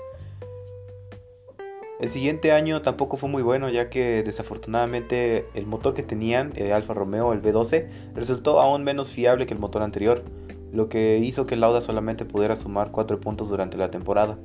El 1.99 2.11
siguiente 2.11 2.53
año 2.53 2.83
tampoco 2.83 3.17
fue 3.17 3.31
muy 3.31 3.43
bueno, 3.43 3.71
ya 3.71 3.89
que 3.89 4.23
desafortunadamente 4.23 5.47
el 5.55 5.67
motor 5.67 5.95
que 5.95 6.03
tenían, 6.03 6.53
el 6.57 6.73
Alfa 6.73 6.93
Romeo, 6.93 7.33
el 7.33 7.43
V12, 7.43 7.89
resultó 8.15 8.61
aún 8.61 8.85
menos 8.85 9.11
fiable 9.11 9.47
que 9.47 9.55
el 9.55 9.61
motor 9.61 9.83
anterior, 9.83 10.25
lo 10.73 10.91
que 10.91 11.19
hizo 11.19 11.47
que 11.47 11.57
Lauda 11.57 11.81
solamente 11.81 12.27
pudiera 12.27 12.57
sumar 12.57 12.91
4 12.91 13.19
puntos 13.21 13.49
durante 13.49 13.79
la 13.79 13.91
temporada. 13.91 14.39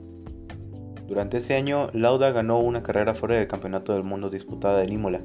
Durante 1.08 1.38
ese 1.38 1.56
año, 1.56 1.90
Lauda 1.94 2.32
ganó 2.32 2.60
una 2.60 2.84
carrera 2.84 3.16
fuera 3.16 3.36
del 3.36 3.48
Campeonato 3.48 3.94
del 3.94 4.04
Mundo 4.04 4.30
disputada 4.30 4.82
en 4.84 4.94
Imola. 4.94 5.22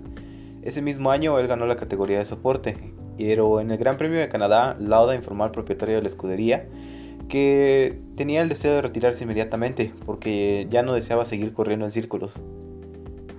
Ese 0.62 0.82
mismo 0.82 1.10
año, 1.10 1.38
él 1.38 1.46
ganó 1.46 1.66
la 1.66 1.76
categoría 1.76 2.18
de 2.18 2.26
soporte, 2.26 2.76
pero 3.20 3.60
en 3.60 3.70
el 3.70 3.76
Gran 3.76 3.98
Premio 3.98 4.18
de 4.18 4.30
Canadá, 4.30 4.76
Lauda 4.80 5.14
informó 5.14 5.44
al 5.44 5.50
propietario 5.50 5.96
de 5.96 6.02
la 6.02 6.08
escudería 6.08 6.64
que 7.28 7.98
tenía 8.16 8.40
el 8.40 8.48
deseo 8.48 8.76
de 8.76 8.82
retirarse 8.82 9.24
inmediatamente 9.24 9.92
porque 10.06 10.66
ya 10.70 10.82
no 10.82 10.94
deseaba 10.94 11.26
seguir 11.26 11.52
corriendo 11.52 11.84
en 11.84 11.92
círculos. 11.92 12.32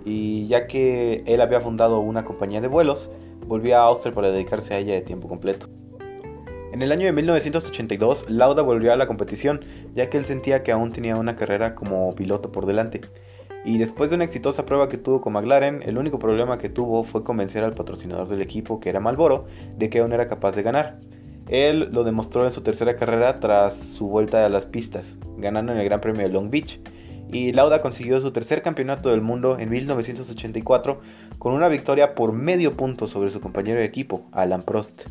Y 0.05 0.47
ya 0.47 0.67
que 0.67 1.23
él 1.25 1.41
había 1.41 1.61
fundado 1.61 1.99
una 1.99 2.23
compañía 2.23 2.61
de 2.61 2.67
vuelos, 2.67 3.09
volvió 3.47 3.77
a 3.77 3.83
Austria 3.83 4.13
para 4.13 4.31
dedicarse 4.31 4.75
a 4.75 4.77
ella 4.77 4.93
de 4.93 5.01
tiempo 5.01 5.27
completo. 5.27 5.67
En 6.71 6.83
el 6.83 6.91
año 6.91 7.07
de 7.07 7.11
1982, 7.11 8.29
Lauda 8.29 8.61
volvió 8.61 8.93
a 8.93 8.95
la 8.95 9.07
competición, 9.07 9.65
ya 9.95 10.09
que 10.09 10.17
él 10.17 10.25
sentía 10.25 10.63
que 10.63 10.71
aún 10.71 10.93
tenía 10.93 11.15
una 11.15 11.35
carrera 11.35 11.73
como 11.73 12.13
piloto 12.15 12.51
por 12.51 12.67
delante. 12.67 13.01
Y 13.63 13.77
después 13.77 14.09
de 14.09 14.15
una 14.15 14.25
exitosa 14.25 14.65
prueba 14.65 14.89
que 14.89 14.97
tuvo 14.97 15.21
con 15.21 15.33
McLaren, 15.33 15.83
el 15.83 15.97
único 15.97 16.17
problema 16.17 16.57
que 16.57 16.69
tuvo 16.69 17.03
fue 17.03 17.23
convencer 17.23 17.63
al 17.63 17.73
patrocinador 17.73 18.27
del 18.27 18.41
equipo, 18.41 18.79
que 18.79 18.89
era 18.89 18.99
Malboro, 18.99 19.45
de 19.77 19.89
que 19.89 19.99
aún 19.99 20.13
era 20.13 20.27
capaz 20.27 20.55
de 20.55 20.63
ganar. 20.63 20.99
Él 21.47 21.89
lo 21.91 22.03
demostró 22.03 22.45
en 22.45 22.53
su 22.53 22.61
tercera 22.61 22.95
carrera 22.95 23.39
tras 23.39 23.77
su 23.77 24.07
vuelta 24.07 24.45
a 24.45 24.49
las 24.49 24.65
pistas, 24.65 25.05
ganando 25.37 25.73
en 25.73 25.77
el 25.77 25.85
Gran 25.85 26.01
Premio 26.01 26.23
de 26.23 26.29
Long 26.29 26.49
Beach. 26.49 26.79
Y 27.31 27.51
Lauda 27.51 27.81
consiguió 27.81 28.19
su 28.19 28.31
tercer 28.31 28.61
campeonato 28.61 29.09
del 29.09 29.21
mundo 29.21 29.57
en 29.59 29.69
1984 29.69 30.99
con 31.37 31.53
una 31.53 31.67
victoria 31.67 32.15
por 32.15 32.33
medio 32.33 32.75
punto 32.75 33.07
sobre 33.07 33.31
su 33.31 33.41
compañero 33.41 33.79
de 33.79 33.85
equipo, 33.85 34.27
Alan 34.31 34.63
Prost. 34.63 35.03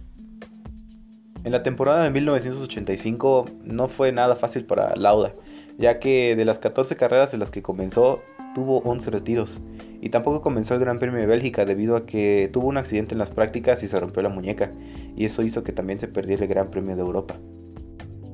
En 1.45 1.53
la 1.53 1.63
temporada 1.63 2.05
de 2.05 2.11
1985 2.11 3.47
no 3.65 3.89
fue 3.89 4.13
nada 4.13 4.37
fácil 4.37 4.67
para 4.67 4.95
Lauda, 4.97 5.33
ya 5.79 5.99
que 5.99 6.37
de 6.37 6.45
las 6.45 6.59
14 6.59 6.97
carreras 6.97 7.33
en 7.33 7.41
las 7.41 7.51
que 7.51 7.63
comenzó 7.63 8.21
tuvo 8.55 8.79
11 8.79 9.11
retiros 9.11 9.61
y 10.01 10.11
tampoco 10.11 10.41
comenzó 10.41 10.75
el 10.75 10.81
Gran 10.81 10.99
Premio 10.99 11.21
de 11.21 11.27
Bélgica 11.27 11.65
debido 11.65 11.97
a 11.97 12.07
que 12.07 12.49
tuvo 12.53 12.69
un 12.69 12.79
accidente 12.79 13.15
en 13.15 13.19
las 13.19 13.31
prácticas 13.31 13.83
y 13.83 13.89
se 13.89 14.01
rompió 14.01 14.23
la 14.23 14.29
muñeca 14.29 14.73
y 15.17 15.25
eso 15.25 15.43
hizo 15.43 15.63
que 15.63 15.73
también 15.73 15.99
se 15.99 16.09
perdiera 16.09 16.43
el 16.43 16.49
Gran 16.49 16.71
Premio 16.71 16.97
de 16.97 17.03
Europa. 17.03 17.37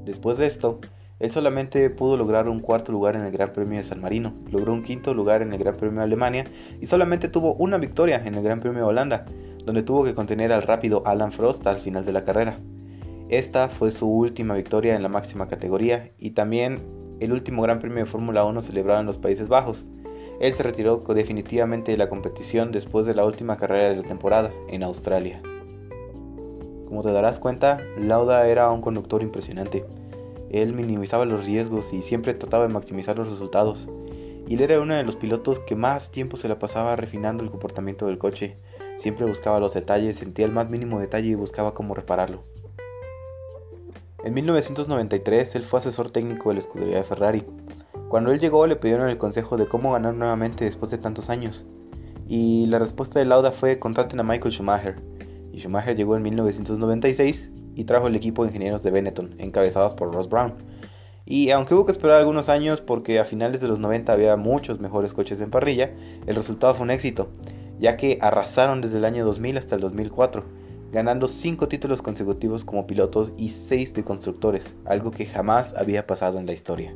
Después 0.04 0.38
de 0.38 0.46
esto, 0.46 0.80
él 1.18 1.30
solamente 1.30 1.88
pudo 1.90 2.16
lograr 2.16 2.48
un 2.48 2.60
cuarto 2.60 2.92
lugar 2.92 3.16
en 3.16 3.22
el 3.22 3.32
Gran 3.32 3.52
Premio 3.52 3.78
de 3.78 3.84
San 3.84 4.00
Marino, 4.00 4.34
logró 4.52 4.72
un 4.72 4.82
quinto 4.82 5.14
lugar 5.14 5.42
en 5.42 5.52
el 5.52 5.58
Gran 5.58 5.76
Premio 5.76 5.98
de 5.98 6.04
Alemania 6.04 6.44
y 6.80 6.86
solamente 6.86 7.28
tuvo 7.28 7.54
una 7.54 7.78
victoria 7.78 8.22
en 8.24 8.34
el 8.34 8.42
Gran 8.42 8.60
Premio 8.60 8.80
de 8.80 8.88
Holanda, 8.88 9.24
donde 9.64 9.82
tuvo 9.82 10.04
que 10.04 10.14
contener 10.14 10.52
al 10.52 10.62
rápido 10.62 11.02
Alan 11.06 11.32
Frost 11.32 11.66
al 11.66 11.78
final 11.78 12.04
de 12.04 12.12
la 12.12 12.24
carrera. 12.24 12.58
Esta 13.28 13.68
fue 13.68 13.90
su 13.90 14.06
última 14.06 14.54
victoria 14.54 14.94
en 14.94 15.02
la 15.02 15.08
máxima 15.08 15.48
categoría 15.48 16.10
y 16.18 16.30
también 16.30 16.78
el 17.18 17.32
último 17.32 17.62
Gran 17.62 17.80
Premio 17.80 18.04
de 18.04 18.10
Fórmula 18.10 18.44
1 18.44 18.62
celebrado 18.62 19.00
en 19.00 19.06
los 19.06 19.18
Países 19.18 19.48
Bajos. 19.48 19.84
Él 20.40 20.54
se 20.54 20.62
retiró 20.62 20.98
definitivamente 20.98 21.92
de 21.92 21.98
la 21.98 22.08
competición 22.08 22.72
después 22.72 23.06
de 23.06 23.14
la 23.14 23.24
última 23.24 23.56
carrera 23.56 23.90
de 23.90 23.96
la 23.96 24.02
temporada 24.02 24.50
en 24.68 24.82
Australia. 24.82 25.40
Como 26.86 27.02
te 27.02 27.10
darás 27.10 27.38
cuenta, 27.38 27.80
Lauda 27.98 28.46
era 28.46 28.70
un 28.70 28.80
conductor 28.80 29.22
impresionante. 29.22 29.84
Él 30.50 30.72
minimizaba 30.72 31.24
los 31.24 31.44
riesgos 31.44 31.84
y 31.92 32.02
siempre 32.02 32.34
trataba 32.34 32.66
de 32.66 32.72
maximizar 32.72 33.16
los 33.16 33.30
resultados. 33.30 33.88
Y 34.46 34.54
él 34.54 34.60
era 34.60 34.80
uno 34.80 34.94
de 34.94 35.02
los 35.02 35.16
pilotos 35.16 35.58
que 35.60 35.74
más 35.74 36.10
tiempo 36.12 36.36
se 36.36 36.48
la 36.48 36.58
pasaba 36.58 36.94
refinando 36.94 37.42
el 37.42 37.50
comportamiento 37.50 38.06
del 38.06 38.18
coche. 38.18 38.56
Siempre 38.98 39.26
buscaba 39.26 39.58
los 39.58 39.74
detalles, 39.74 40.16
sentía 40.16 40.46
el 40.46 40.52
más 40.52 40.70
mínimo 40.70 41.00
detalle 41.00 41.30
y 41.30 41.34
buscaba 41.34 41.74
cómo 41.74 41.94
repararlo. 41.94 42.44
En 44.24 44.34
1993 44.34 45.54
él 45.56 45.64
fue 45.64 45.80
asesor 45.80 46.10
técnico 46.10 46.50
de 46.50 46.54
la 46.54 46.60
escudería 46.60 46.96
de 46.98 47.04
Ferrari. 47.04 47.44
Cuando 48.08 48.30
él 48.30 48.38
llegó 48.38 48.66
le 48.66 48.76
pidieron 48.76 49.08
el 49.08 49.18
consejo 49.18 49.56
de 49.56 49.66
cómo 49.66 49.92
ganar 49.92 50.14
nuevamente 50.14 50.64
después 50.64 50.90
de 50.90 50.98
tantos 50.98 51.28
años. 51.28 51.66
Y 52.28 52.66
la 52.66 52.78
respuesta 52.78 53.18
de 53.18 53.24
Lauda 53.24 53.52
fue 53.52 53.78
contraten 53.78 54.20
a 54.20 54.22
Michael 54.22 54.52
Schumacher. 54.52 54.96
Y 55.52 55.60
Schumacher 55.60 55.96
llegó 55.96 56.16
en 56.16 56.22
1996 56.22 57.50
y 57.74 57.84
trajo 57.84 58.06
el 58.06 58.16
equipo 58.16 58.42
de 58.42 58.48
ingenieros 58.48 58.82
de 58.82 58.90
Benetton, 58.90 59.34
encabezados 59.38 59.94
por 59.94 60.14
Ross 60.14 60.28
Brown. 60.28 60.54
Y 61.24 61.50
aunque 61.50 61.74
hubo 61.74 61.86
que 61.86 61.92
esperar 61.92 62.18
algunos 62.18 62.48
años 62.48 62.80
porque 62.80 63.18
a 63.18 63.24
finales 63.24 63.60
de 63.60 63.68
los 63.68 63.80
90 63.80 64.12
había 64.12 64.36
muchos 64.36 64.78
mejores 64.80 65.12
coches 65.12 65.40
en 65.40 65.50
parrilla, 65.50 65.90
el 66.26 66.36
resultado 66.36 66.74
fue 66.74 66.84
un 66.84 66.92
éxito, 66.92 67.28
ya 67.80 67.96
que 67.96 68.18
arrasaron 68.20 68.80
desde 68.80 68.98
el 68.98 69.04
año 69.04 69.24
2000 69.24 69.58
hasta 69.58 69.74
el 69.74 69.80
2004 69.80 70.44
ganando 70.92 71.28
5 71.28 71.68
títulos 71.68 72.00
consecutivos 72.00 72.64
como 72.64 72.86
pilotos 72.86 73.32
y 73.36 73.50
6 73.50 73.94
de 73.94 74.04
constructores, 74.04 74.74
algo 74.84 75.10
que 75.10 75.26
jamás 75.26 75.74
había 75.76 76.06
pasado 76.06 76.38
en 76.38 76.46
la 76.46 76.52
historia. 76.52 76.94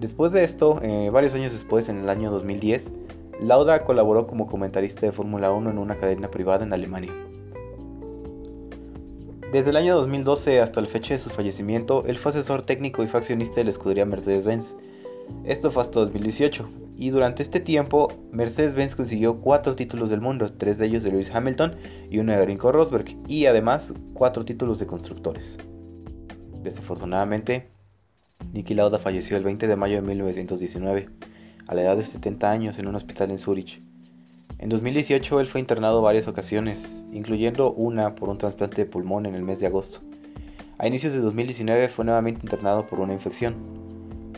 Después 0.00 0.32
de 0.32 0.44
esto, 0.44 0.80
eh, 0.82 1.10
varios 1.12 1.34
años 1.34 1.52
después, 1.52 1.90
en 1.90 1.98
el 1.98 2.08
año 2.08 2.30
2010, 2.30 2.90
Lauda 3.38 3.84
colaboró 3.84 4.26
como 4.26 4.46
comentarista 4.46 5.04
de 5.04 5.12
Fórmula 5.12 5.52
1 5.52 5.68
en 5.68 5.76
una 5.76 5.96
cadena 5.96 6.30
privada 6.30 6.64
en 6.64 6.72
Alemania. 6.72 7.12
Desde 9.52 9.68
el 9.68 9.76
año 9.76 9.96
2012 9.96 10.60
hasta 10.60 10.80
la 10.80 10.86
fecha 10.86 11.12
de 11.12 11.20
su 11.20 11.28
fallecimiento, 11.28 12.04
él 12.06 12.16
fue 12.16 12.30
asesor 12.30 12.62
técnico 12.62 13.02
y 13.02 13.08
faccionista 13.08 13.56
de 13.56 13.64
la 13.64 13.70
escudería 13.70 14.06
Mercedes-Benz. 14.06 14.74
Esto 15.44 15.70
fue 15.70 15.82
hasta 15.82 16.00
2018, 16.00 16.66
y 16.96 17.10
durante 17.10 17.42
este 17.42 17.60
tiempo, 17.60 18.08
Mercedes-Benz 18.32 18.94
consiguió 18.94 19.42
cuatro 19.42 19.76
títulos 19.76 20.08
del 20.08 20.22
mundo, 20.22 20.50
tres 20.56 20.78
de 20.78 20.86
ellos 20.86 21.02
de 21.02 21.10
Lewis 21.10 21.30
Hamilton 21.30 21.76
y 22.08 22.20
uno 22.20 22.32
de 22.32 22.46
Rinko 22.46 22.72
Rosberg, 22.72 23.18
y 23.28 23.44
además 23.44 23.92
cuatro 24.14 24.46
títulos 24.46 24.78
de 24.78 24.86
constructores. 24.86 25.58
Desafortunadamente, 26.62 27.68
Niki 28.52 28.74
Lauda 28.74 28.98
falleció 28.98 29.36
el 29.36 29.44
20 29.44 29.66
de 29.66 29.76
mayo 29.76 29.96
de 29.96 30.02
1919, 30.02 31.08
a 31.66 31.74
la 31.74 31.82
edad 31.82 31.96
de 31.96 32.04
70 32.04 32.50
años 32.50 32.78
en 32.78 32.88
un 32.88 32.94
hospital 32.94 33.30
en 33.30 33.38
Zurich. 33.38 33.82
En 34.58 34.68
2018 34.68 35.40
él 35.40 35.46
fue 35.46 35.60
internado 35.60 36.02
varias 36.02 36.28
ocasiones, 36.28 36.80
incluyendo 37.12 37.72
una 37.72 38.14
por 38.14 38.28
un 38.28 38.38
trasplante 38.38 38.84
de 38.84 38.90
pulmón 38.90 39.26
en 39.26 39.34
el 39.34 39.42
mes 39.42 39.60
de 39.60 39.66
agosto. 39.66 40.00
A 40.78 40.86
inicios 40.86 41.12
de 41.12 41.20
2019 41.20 41.88
fue 41.88 42.04
nuevamente 42.04 42.40
internado 42.42 42.86
por 42.86 43.00
una 43.00 43.14
infección, 43.14 43.54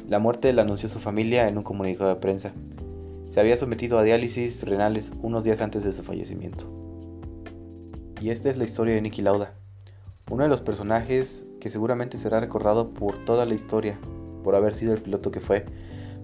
la 0.08 0.18
muerte 0.18 0.52
la 0.52 0.60
anunció 0.60 0.90
su 0.90 0.98
familia 0.98 1.48
en 1.48 1.56
un 1.56 1.64
comunicado 1.64 2.10
de 2.10 2.20
prensa. 2.20 2.52
Se 3.30 3.40
había 3.40 3.56
sometido 3.56 3.98
a 3.98 4.02
diálisis 4.02 4.62
renales 4.62 5.10
unos 5.22 5.42
días 5.42 5.62
antes 5.62 5.84
de 5.84 5.92
su 5.94 6.02
fallecimiento. 6.02 6.66
Y 8.20 8.28
esta 8.28 8.50
es 8.50 8.58
la 8.58 8.64
historia 8.64 8.94
de 8.94 9.00
Niki 9.00 9.22
Lauda, 9.22 9.54
uno 10.30 10.42
de 10.42 10.50
los 10.50 10.60
personajes 10.60 11.46
que 11.62 11.70
seguramente 11.70 12.18
será 12.18 12.40
recordado 12.40 12.90
por 12.90 13.24
toda 13.24 13.46
la 13.46 13.54
historia, 13.54 13.96
por 14.42 14.56
haber 14.56 14.74
sido 14.74 14.94
el 14.94 15.00
piloto 15.00 15.30
que 15.30 15.38
fue, 15.38 15.64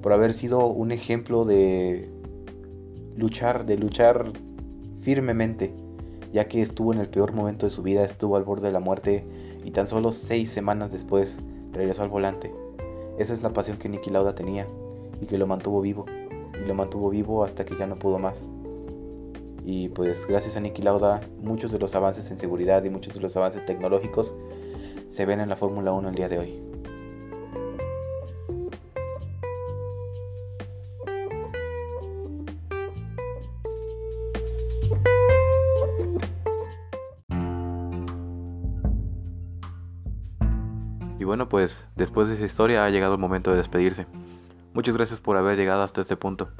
por 0.03 0.13
haber 0.13 0.35
sido 0.35 0.67
un 0.67 0.91
ejemplo 0.91 1.45
de 1.45 2.11
luchar, 3.17 3.65
de 3.65 3.77
luchar 3.77 4.33
firmemente, 5.03 5.73
ya 6.33 6.49
que 6.49 6.61
estuvo 6.61 6.93
en 6.93 6.99
el 6.99 7.09
peor 7.09 7.35
momento 7.35 7.67
de 7.67 7.71
su 7.71 7.85
vida, 7.85 8.05
estuvo 8.05 8.35
al 8.35 8.43
borde 8.43 8.67
de 8.67 8.73
la 8.73 8.81
muerte 8.81 9.23
y 9.65 9.71
tan 9.71 9.87
solo 9.87 10.11
seis 10.11 10.51
semanas 10.51 10.91
después 10.91 11.37
regresó 11.73 12.03
al 12.03 12.09
volante. 12.09 12.53
Esa 13.17 13.33
es 13.33 13.41
la 13.41 13.51
pasión 13.51 13.77
que 13.77 13.89
Niki 13.89 14.11
Lauda 14.11 14.35
tenía 14.35 14.67
y 15.23 15.27
que 15.27 15.39
lo 15.39 15.47
mantuvo 15.47 15.81
vivo. 15.81 16.07
Y 16.61 16.67
lo 16.67 16.75
mantuvo 16.75 17.11
vivo 17.11 17.45
hasta 17.45 17.65
que 17.65 17.77
ya 17.79 17.87
no 17.87 17.95
pudo 17.95 18.19
más. 18.19 18.35
Y 19.65 19.91
pues 19.91 20.19
gracias 20.27 20.57
a 20.57 20.61
Niki 20.61 20.83
Lauda 20.83 21.21
muchos 21.41 21.71
de 21.71 21.79
los 21.79 21.95
avances 21.95 22.29
en 22.33 22.39
seguridad 22.39 22.83
y 22.83 22.91
muchos 22.91 23.15
de 23.15 23.21
los 23.21 23.37
avances 23.37 23.65
tecnológicos 23.67 24.35
se 25.19 25.27
ven 25.27 25.41
en 25.41 25.49
la 25.49 25.57
Fórmula 25.57 25.91
1 25.91 26.11
el 26.11 26.15
día 26.15 26.29
de 26.29 26.39
hoy. 26.39 26.63
Y 41.19 41.25
bueno, 41.25 41.49
pues 41.49 41.85
después 41.97 42.29
de 42.29 42.35
esa 42.35 42.45
historia 42.45 42.85
ha 42.85 42.91
llegado 42.91 43.15
el 43.15 43.19
momento 43.19 43.51
de 43.51 43.57
despedirse. 43.57 44.07
Muchas 44.73 44.95
gracias 44.95 45.21
por 45.21 45.37
haber 45.37 45.59
llegado 45.59 45.83
hasta 45.83 46.03
este 46.03 46.15
punto. 46.15 46.51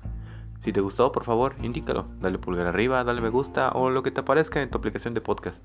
Si 0.65 0.73
te 0.73 0.81
gustó, 0.81 1.13
por 1.13 1.23
favor, 1.23 1.55
indícalo. 1.63 2.09
Dale 2.21 2.39
pulgar 2.39 2.67
arriba, 2.67 3.05
dale 3.05 3.21
me 3.21 3.29
gusta 3.29 3.69
o 3.69 3.89
lo 3.89 4.03
que 4.03 4.11
te 4.11 4.19
aparezca 4.19 4.61
en 4.61 4.71
tu 4.71 4.79
aplicación 4.79 5.15
de 5.15 5.21
podcast. 5.21 5.65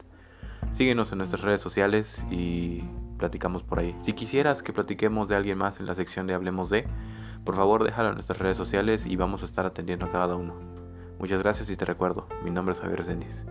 Síguenos 0.73 1.11
en 1.11 1.19
nuestras 1.19 1.41
redes 1.41 1.61
sociales 1.61 2.25
y 2.31 2.83
platicamos 3.17 3.63
por 3.63 3.79
ahí. 3.79 3.95
Si 4.01 4.13
quisieras 4.13 4.63
que 4.63 4.73
platiquemos 4.73 5.29
de 5.29 5.35
alguien 5.35 5.57
más 5.57 5.79
en 5.79 5.85
la 5.85 5.95
sección 5.95 6.25
de 6.25 6.33
Hablemos 6.33 6.69
de, 6.69 6.87
por 7.45 7.55
favor 7.55 7.83
déjalo 7.83 8.09
en 8.09 8.15
nuestras 8.15 8.39
redes 8.39 8.57
sociales 8.57 9.05
y 9.05 9.15
vamos 9.15 9.43
a 9.43 9.45
estar 9.45 9.65
atendiendo 9.65 10.05
a 10.05 10.11
cada 10.11 10.35
uno. 10.35 10.55
Muchas 11.19 11.41
gracias 11.43 11.69
y 11.69 11.77
te 11.77 11.85
recuerdo, 11.85 12.27
mi 12.43 12.49
nombre 12.49 12.73
es 12.73 12.81
Javier 12.81 13.05
Zendis. 13.05 13.45